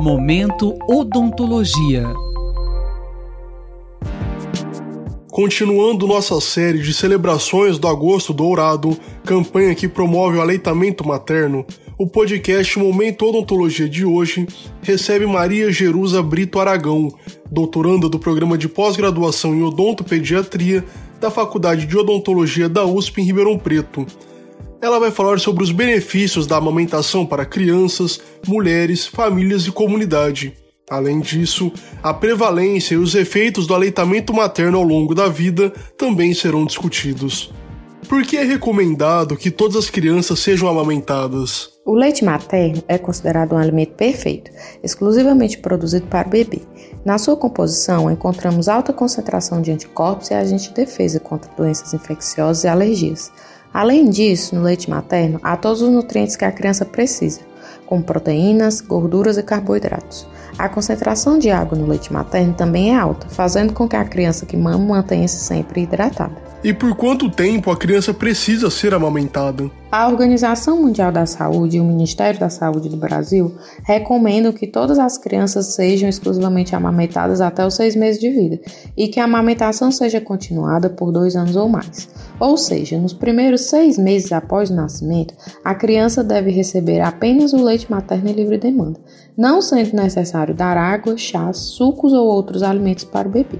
[0.00, 2.06] Momento Odontologia.
[5.30, 11.66] Continuando nossa série de celebrações do Agosto Dourado, campanha que promove o aleitamento materno,
[11.98, 14.46] o podcast Momento Odontologia de hoje
[14.80, 17.12] recebe Maria Jerusa Brito Aragão,
[17.50, 20.82] doutoranda do programa de pós-graduação em odontopediatria
[21.20, 24.06] da Faculdade de Odontologia da USP em Ribeirão Preto.
[24.82, 30.54] Ela vai falar sobre os benefícios da amamentação para crianças, mulheres, famílias e comunidade.
[30.88, 31.70] Além disso,
[32.02, 37.52] a prevalência e os efeitos do aleitamento materno ao longo da vida também serão discutidos.
[38.08, 41.68] Por que é recomendado que todas as crianças sejam amamentadas?
[41.86, 44.50] O leite materno é considerado um alimento perfeito,
[44.82, 46.62] exclusivamente produzido para o bebê.
[47.04, 52.64] Na sua composição, encontramos alta concentração de anticorpos e agentes de defesa contra doenças infecciosas
[52.64, 53.30] e alergias.
[53.72, 57.40] Além disso, no leite materno há todos os nutrientes que a criança precisa,
[57.86, 60.26] como proteínas, gorduras e carboidratos.
[60.58, 64.44] A concentração de água no leite materno também é alta, fazendo com que a criança
[64.44, 66.49] que mama mantenha-se sempre hidratada.
[66.62, 69.70] E por quanto tempo a criança precisa ser amamentada?
[69.90, 74.98] A Organização Mundial da Saúde e o Ministério da Saúde do Brasil recomendam que todas
[74.98, 78.60] as crianças sejam exclusivamente amamentadas até os seis meses de vida
[78.94, 82.10] e que a amamentação seja continuada por dois anos ou mais.
[82.38, 85.32] Ou seja, nos primeiros seis meses após o nascimento,
[85.64, 89.00] a criança deve receber apenas o leite materno em livre demanda,
[89.34, 93.58] não sendo necessário dar água, chás, sucos ou outros alimentos para o bebê.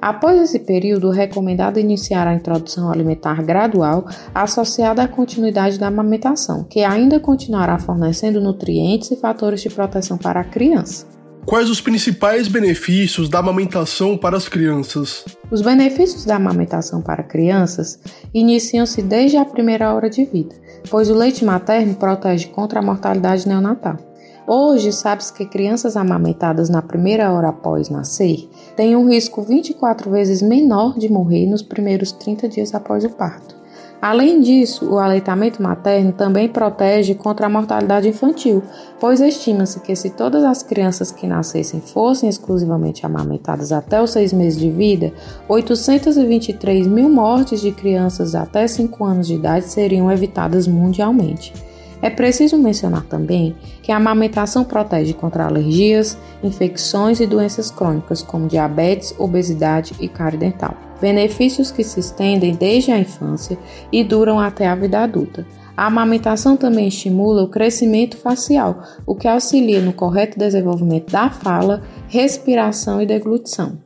[0.00, 6.64] Após esse período, é recomendado iniciar a introdução alimentar gradual associada à continuidade da amamentação,
[6.64, 11.06] que ainda continuará fornecendo nutrientes e fatores de proteção para a criança.
[11.44, 15.24] Quais os principais benefícios da amamentação para as crianças?
[15.50, 17.98] Os benefícios da amamentação para crianças
[18.32, 20.54] iniciam-se desde a primeira hora de vida,
[20.88, 24.09] pois o leite materno protege contra a mortalidade neonatal.
[24.52, 30.42] Hoje, sabe-se que crianças amamentadas na primeira hora após nascer têm um risco 24 vezes
[30.42, 33.54] menor de morrer nos primeiros 30 dias após o parto.
[34.02, 38.60] Além disso, o aleitamento materno também protege contra a mortalidade infantil,
[38.98, 44.32] pois estima-se que se todas as crianças que nascessem fossem exclusivamente amamentadas até os seis
[44.32, 45.12] meses de vida,
[45.48, 51.52] 823 mil mortes de crianças até 5 anos de idade seriam evitadas mundialmente.
[52.02, 58.48] É preciso mencionar também que a amamentação protege contra alergias, infecções e doenças crônicas como
[58.48, 60.74] diabetes, obesidade e cárie dental.
[61.00, 63.58] Benefícios que se estendem desde a infância
[63.92, 65.46] e duram até a vida adulta.
[65.76, 71.82] A amamentação também estimula o crescimento facial, o que auxilia no correto desenvolvimento da fala,
[72.06, 73.78] respiração e deglutição.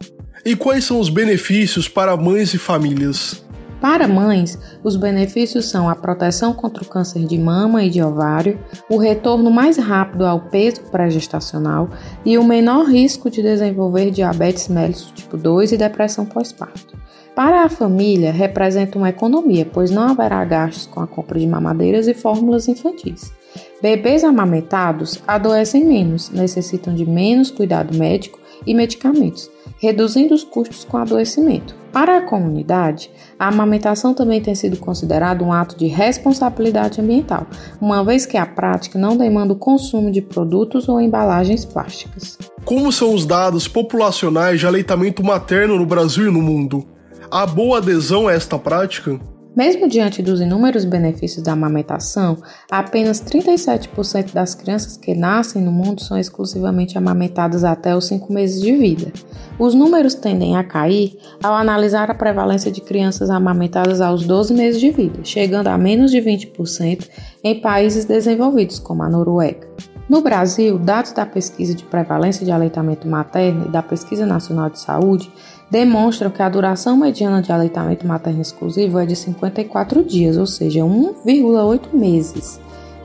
[0.44, 3.43] E quais são os benefícios para mães e famílias?
[3.84, 8.58] Para mães, os benefícios são a proteção contra o câncer de mama e de ovário,
[8.88, 11.90] o retorno mais rápido ao peso pré-gestacional
[12.24, 16.96] e o menor risco de desenvolver diabetes mellitus tipo 2 e depressão pós-parto.
[17.36, 22.08] Para a família, representa uma economia, pois não haverá gastos com a compra de mamadeiras
[22.08, 23.34] e fórmulas infantis.
[23.82, 30.96] Bebês amamentados adoecem menos, necessitam de menos cuidado médico e medicamentos, reduzindo os custos com
[30.96, 31.83] adoecimento.
[31.94, 37.46] Para a comunidade, a amamentação também tem sido considerado um ato de responsabilidade ambiental,
[37.80, 42.36] uma vez que a prática não demanda o consumo de produtos ou embalagens plásticas.
[42.64, 46.84] Como são os dados populacionais de aleitamento materno no Brasil e no mundo?
[47.30, 49.20] Há boa adesão a esta prática?
[49.56, 52.38] Mesmo diante dos inúmeros benefícios da amamentação,
[52.68, 58.60] apenas 37% das crianças que nascem no mundo são exclusivamente amamentadas até os 5 meses
[58.60, 59.12] de vida.
[59.56, 64.80] Os números tendem a cair ao analisar a prevalência de crianças amamentadas aos 12 meses
[64.80, 67.08] de vida, chegando a menos de 20%
[67.44, 69.68] em países desenvolvidos, como a Noruega.
[70.08, 74.78] No Brasil, dados da pesquisa de prevalência de aleitamento materno e da Pesquisa Nacional de
[74.78, 75.32] Saúde
[75.70, 80.80] demonstram que a duração mediana de aleitamento materno exclusivo é de 54 dias, ou seja,
[80.80, 82.60] 1,8 meses.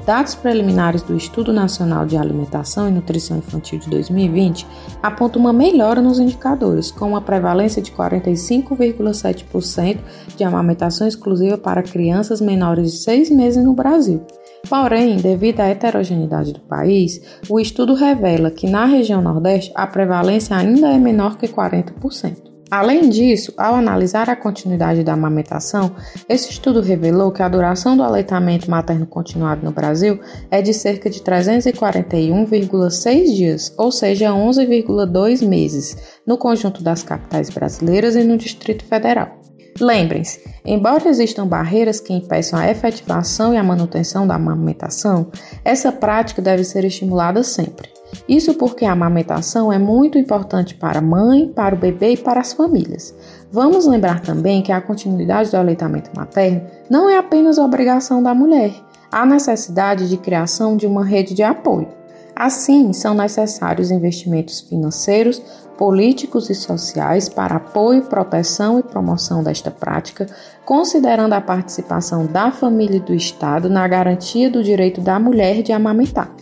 [0.05, 4.65] Dados preliminares do Estudo Nacional de Alimentação e Nutrição Infantil de 2020
[5.03, 10.00] apontam uma melhora nos indicadores, com uma prevalência de 45,7%
[10.35, 14.25] de amamentação exclusiva para crianças menores de 6 meses no Brasil.
[14.69, 17.19] Porém, devido à heterogeneidade do país,
[17.50, 22.50] o estudo revela que na região Nordeste a prevalência ainda é menor que 40%.
[22.71, 25.95] Além disso, ao analisar a continuidade da amamentação,
[26.30, 30.19] esse estudo revelou que a duração do aleitamento materno continuado no Brasil
[30.51, 38.15] é de cerca de 341,6 dias, ou seja, 11,2 meses, no conjunto das capitais brasileiras
[38.15, 39.38] e no Distrito Federal.
[39.80, 45.27] Lembrem-se, embora existam barreiras que impeçam a efetivação e a manutenção da amamentação,
[45.63, 47.89] essa prática deve ser estimulada sempre.
[48.27, 52.39] Isso porque a amamentação é muito importante para a mãe, para o bebê e para
[52.39, 53.13] as famílias.
[53.51, 58.74] Vamos lembrar também que a continuidade do aleitamento materno não é apenas obrigação da mulher,
[59.12, 61.99] há necessidade de criação de uma rede de apoio.
[62.39, 65.41] Assim, são necessários investimentos financeiros,
[65.77, 70.25] políticos e sociais para apoio, proteção e promoção desta prática,
[70.63, 75.74] considerando a participação da família e do Estado na garantia do direito da mulher de
[75.74, 76.33] amamentar.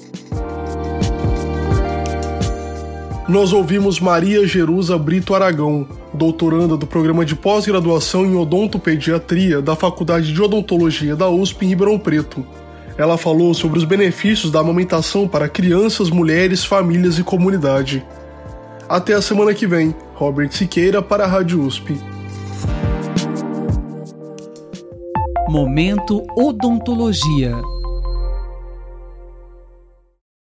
[3.27, 10.31] Nós ouvimos Maria Jerusa Brito Aragão, doutoranda do programa de pós-graduação em odontopediatria da Faculdade
[10.31, 12.45] de Odontologia da USP em Ribeirão Preto.
[12.97, 18.03] Ela falou sobre os benefícios da amamentação para crianças, mulheres, famílias e comunidade.
[18.89, 19.95] Até a semana que vem.
[20.15, 21.95] Robert Siqueira para a Rádio USP.
[25.47, 27.53] Momento Odontologia.